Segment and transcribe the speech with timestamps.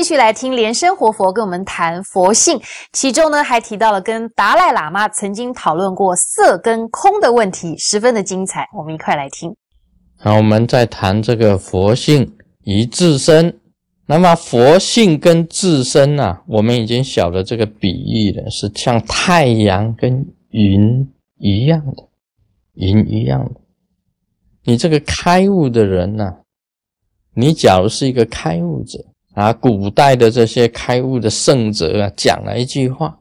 [0.00, 2.58] 继续来听莲生活佛跟我们谈佛性，
[2.90, 8.66] 其中呢还提到了跟达赖喇嘛曾经讨论过色跟空的问题，十分的精彩。
[8.74, 9.54] 我们一块来听。
[10.16, 12.34] 好，我们在谈这个佛性
[12.64, 13.60] 与自身。
[14.06, 22.08] 那么佛性跟自身啊，我们已经晓得这个比喻了，是像太阳跟云一样的，
[22.72, 23.60] 云一样的。
[24.64, 26.38] 你这个开悟的人呢，
[27.34, 28.98] 你假如是一个开悟者
[29.34, 33.18] 啊，古代的这些开悟的圣者啊，讲了一句话：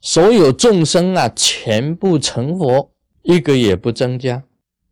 [0.00, 2.90] 所有众生啊，全部成佛，
[3.22, 4.42] 一个也不增加。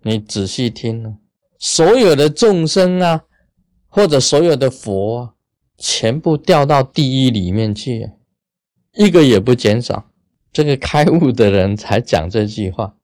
[0.02, 1.14] 你仔细听啊，
[1.58, 3.22] 所有的众生啊。
[3.92, 5.30] 或者所有的佛啊
[5.76, 8.08] 全部掉到地狱里面去，
[8.94, 10.04] 一个也不减少。
[10.52, 12.94] 这个开悟的人才讲这句话。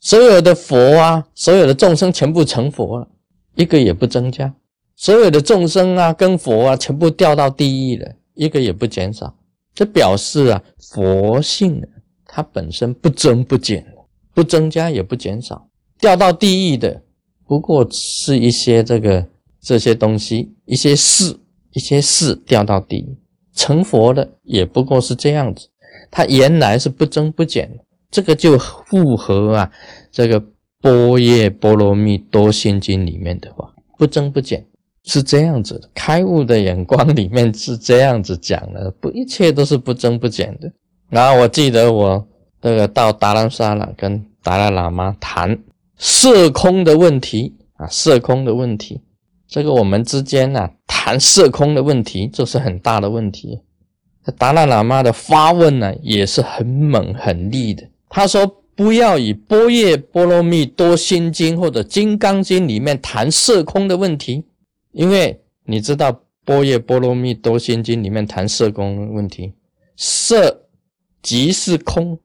[0.00, 3.08] 所有的佛啊，所有的众生全部成佛了，
[3.54, 4.54] 一个也不增加。
[4.96, 9.36] 所有的众生啊，跟佛啊，全部掉到地狱了，一个也不减少。
[9.74, 11.82] 这表示啊，佛性
[12.26, 13.84] 它本身不增不减，
[14.32, 15.68] 不增加也不减少。
[15.98, 17.02] 掉到地狱的，
[17.46, 19.26] 不过是一些这个。
[19.66, 21.38] 这些东西，一些事，
[21.72, 23.16] 一些事掉到地狱，
[23.54, 25.70] 成佛的也不过是这样子。
[26.10, 29.72] 他原来是不增不减的，这个就符合啊
[30.12, 30.38] 这个
[30.82, 34.66] 《般若波罗蜜多心经》里面的话，不增不减
[35.04, 35.88] 是这样子的。
[35.94, 40.70] 开悟的眼光里面是这样子讲的，不，一切都是不增不减的。
[41.08, 42.26] 然后我记得我
[42.60, 45.58] 这个到达兰萨了，跟达赖喇嘛谈
[45.96, 49.00] 色空的问题啊，色空的问题。
[49.46, 53.60] 这个我们之间呢谈色空的问题，这是很大的问题。
[54.38, 57.84] 达赖喇嘛的发问呢也是很猛很厉的。
[58.08, 64.44] 他说：“不要以《般若波罗蜜多心经》或者《金刚经》里面谈色空的问题，
[64.94, 66.12] 因为你知道
[66.44, 69.52] 《般若波罗蜜多心经》里面谈色空问题，
[69.96, 70.68] 色
[71.20, 72.18] 即是空，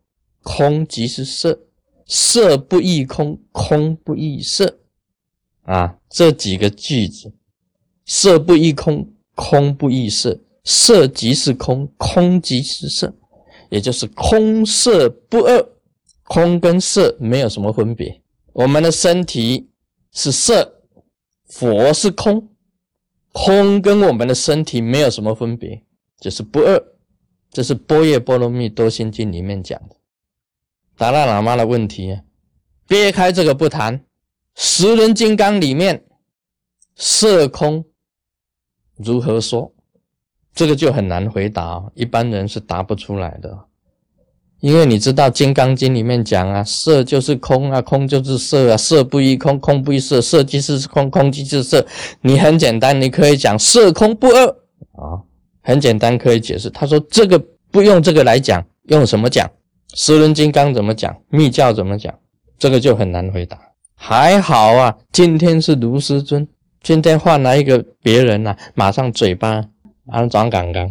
[0.43, 1.59] 空即是色，
[2.05, 4.79] 色不异空，空不异色。”
[5.65, 7.31] 啊，这几个句子，
[8.05, 13.13] 色不异空，空不异色，色即是空，空即是色，
[13.69, 15.69] 也就是空色不二，
[16.23, 18.21] 空跟色没有什么分别。
[18.53, 19.69] 我们的身体
[20.11, 20.81] 是色，
[21.47, 22.49] 佛是空，
[23.31, 25.83] 空跟我们的身体没有什么分别，
[26.19, 26.83] 就是不二。
[27.51, 29.95] 这是《般若波罗蜜多心经》里面讲的。
[30.95, 32.21] 达赖喇嘛的问题啊，
[32.87, 34.05] 撇开这个不谈。
[34.55, 36.05] 十轮金刚里面，
[36.95, 37.85] 色空
[38.95, 39.73] 如何说？
[40.53, 43.68] 这个就很难回答，一般人是答不出来的。
[44.59, 51.85] 因为你知道《金刚经》里面讲啊，色就是空啊，空就是色啊，色不异空，空不异色，色即是空，空即是色。
[52.21, 54.47] 你很简单，你可以讲色空不二
[54.97, 55.23] 啊，
[55.61, 56.69] 很简单可以解释。
[56.69, 59.49] 他说这个不用这个来讲，用什么讲？
[59.93, 61.15] 十轮金刚怎么讲？
[61.29, 62.13] 密教怎么讲？
[62.57, 63.57] 这个就很难回答。
[63.95, 66.45] 还好啊，今天是卢师尊，
[66.83, 69.63] 今天换来一个别人呐，马上嘴巴
[70.11, 70.89] 安装刚刚。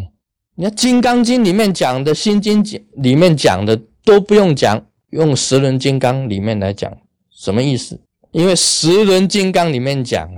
[0.60, 2.64] 你看《金刚经》里面讲的，《心经》
[2.94, 6.92] 里面讲的都不用讲，用十轮金刚里面来讲，
[7.30, 7.96] 什么意思？
[8.32, 10.28] 因为十轮金刚里面讲，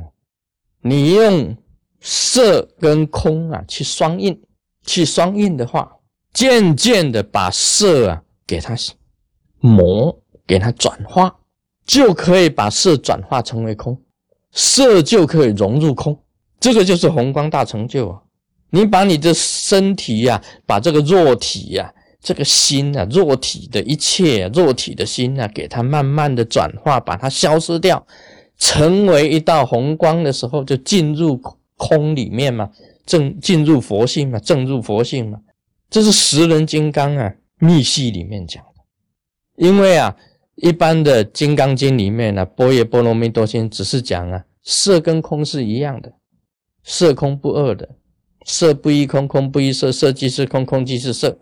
[0.82, 1.56] 你用
[2.02, 4.38] 色跟空啊去双印，
[4.84, 5.90] 去双印的话，
[6.34, 8.76] 渐渐的把色啊给它
[9.60, 10.14] 磨，
[10.46, 11.34] 给它转化。
[11.86, 13.98] 就可以把色转化成为空，
[14.52, 16.16] 色就可以融入空，
[16.60, 18.20] 这个就是宏光大成就啊！
[18.70, 28.06] 你把你的身体呀，把这个肉体呀，这个心啊，肉体的一切，肉体的心啊，给它慢慢的转化，把它消失掉，
[28.56, 31.40] 成为一道红光的时候，就进入
[31.76, 32.70] 空里面嘛，
[33.04, 35.38] 正进入佛性嘛，正入佛性嘛，
[35.90, 38.82] 这是十人金刚啊密系里面讲的，
[39.56, 40.16] 因为啊。
[40.56, 46.12] 一般的《金刚经》里面呢，《波耶波罗蜜多心》只是讲啊，色跟空是一样的，
[46.84, 47.88] 色空不二的，
[48.44, 51.38] 色不异空，空不异色，色即是空，空即是色。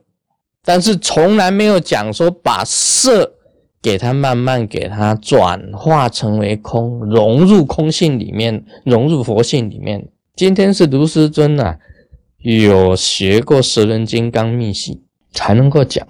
[0.64, 3.34] 但是从来没有讲说把色
[3.80, 10.08] 给它慢慢给它转化成为空，融入空性里面，融入佛性里面。
[10.34, 11.78] 今天是卢师尊呐，
[12.38, 15.02] 有学过十轮金刚密系
[15.32, 16.06] 才能够讲，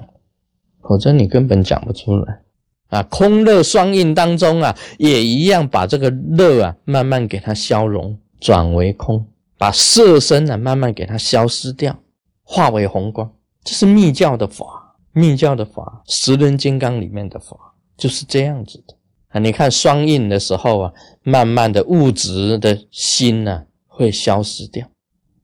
[0.82, 2.41] 否则你根本讲不出来。
[2.88, 9.26] 啊，空热双印当中啊，也一样把这个热啊，慢慢给它消融，转为空，
[9.58, 11.99] 把色身呢，慢慢给它消失掉，
[12.44, 13.31] 化为红光。
[13.64, 17.56] 这是密教的法，密教的法，十轮金刚里面的法
[17.96, 18.94] 就是这样子的
[19.28, 19.40] 啊。
[19.40, 24.88] 你看双印的时候啊，慢慢的物质的心呢会消失掉，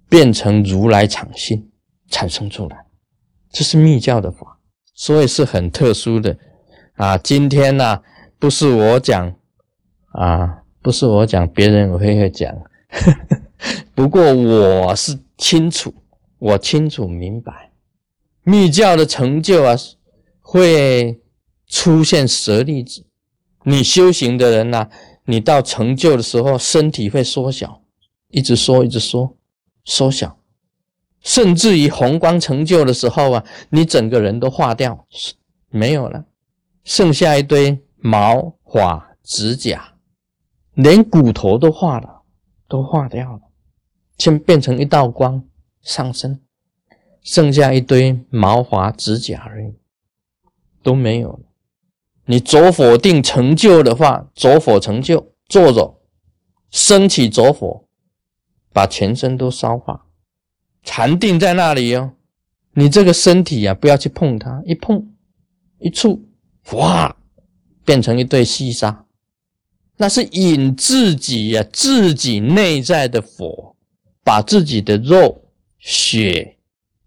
[0.08, 1.70] 变成如来常心
[2.08, 2.86] 产生出来，
[3.50, 4.58] 这是密教的法，
[4.94, 6.38] 所以是很特殊的
[6.94, 7.18] 啊。
[7.18, 8.00] 今天呢，
[8.38, 9.34] 不是我讲
[10.12, 12.54] 啊，不是我讲，别人我会讲。
[13.94, 15.94] 不过我是清楚，
[16.38, 17.70] 我清楚明白，
[18.42, 19.76] 密教的成就啊，
[20.40, 21.20] 会
[21.68, 23.06] 出现舍利子。
[23.62, 24.88] 你修行的人呐，
[25.26, 27.82] 你到成就的时候，身体会缩小，
[28.28, 29.36] 一直缩，一直缩。
[29.84, 30.38] 缩小，
[31.20, 35.06] 甚至于红光成就的时候啊，你整个人都化掉，
[35.68, 36.24] 没有了，
[36.84, 39.94] 剩下一堆毛发、指甲，
[40.74, 42.22] 连骨头都化了，
[42.66, 43.40] 都化掉了，
[44.18, 45.44] 先变成一道光
[45.82, 46.40] 上升，
[47.22, 49.74] 剩下一堆毛发、指甲而已，
[50.82, 51.40] 都没有了。
[52.26, 56.00] 你着火定成就的话，着火成就，坐着
[56.70, 57.82] 升起着火。
[58.72, 60.06] 把全身都烧化，
[60.82, 62.14] 禅定在那里哦。
[62.72, 65.14] 你这个身体啊，不要去碰它，一碰
[65.78, 66.28] 一触，
[66.72, 67.16] 哇，
[67.84, 69.06] 变成一堆细沙。
[69.96, 73.73] 那是引自己呀，自己内在的火，
[74.24, 75.42] 把自己的肉
[75.78, 76.56] 血，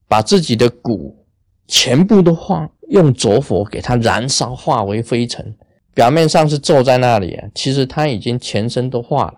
[0.08, 1.26] 把自己的骨，
[1.68, 5.54] 全部都化，用着火给它燃烧，化为灰尘。
[5.94, 9.34] 表面上是坐在那里啊，其实他已经全身都化了，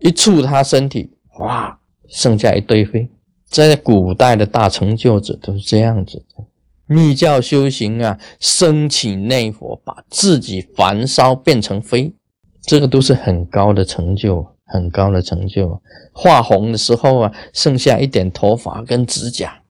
[0.00, 1.12] 一触他身体。
[1.38, 1.78] 哇，
[2.08, 3.08] 剩下一堆灰。
[3.46, 6.44] 在古代的大成就者都是这样子的。
[6.86, 12.12] 密教修行啊，升起内火，把自己焚烧变成灰，
[12.60, 15.80] 这个都是很高的成就，很高的成就。
[16.12, 19.62] 化红的时候啊，剩下一点头发跟指甲，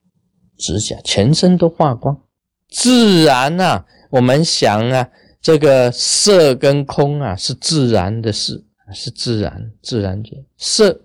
[0.56, 2.20] 指甲全身都化光。
[2.68, 5.08] 自然啊，我们想啊，
[5.40, 11.02] 这个色跟空啊，是自然的事，是自然，自然界色。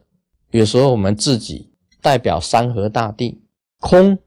[0.51, 1.71] 有时候我们自己
[2.01, 3.41] 代表山河大地，
[3.79, 4.17] 空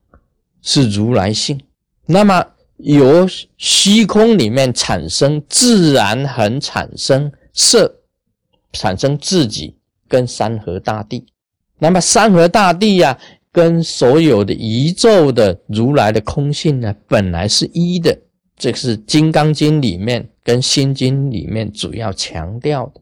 [0.61, 1.61] 是如来性。
[2.07, 2.45] 那么
[2.77, 3.27] 由
[3.57, 8.02] 虚空里面产生自然恒产生色，
[8.73, 9.77] 产生自己
[10.09, 11.27] 跟山河大地。
[11.79, 13.19] 那么山河大地呀，
[13.51, 18.19] 跟所有的宇宙的如来的空性呢，本来是一的。
[18.57, 23.01] 这是《金刚经》里面跟《心经》里面主要强调的。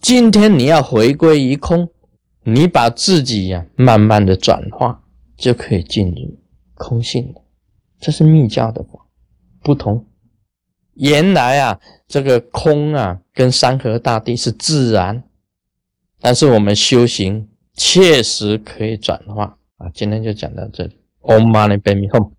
[0.00, 1.88] 今天你要回归于空。
[2.48, 5.02] 你把自己呀慢慢的转化，
[5.36, 6.38] 就可以进入
[6.74, 7.42] 空性了。
[7.98, 9.04] 这是密教的法，
[9.64, 10.06] 不同。
[10.96, 15.22] 原来啊，这个空啊，跟山河大地是自然，
[16.20, 19.88] 但是我们修行确实可以转化啊。
[19.94, 20.98] 今天就讲到这里。
[21.20, 22.32] Om Mani Padme Hum。